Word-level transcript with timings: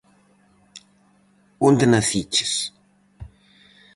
Onde 1.67 1.85
naciches? 1.93 2.53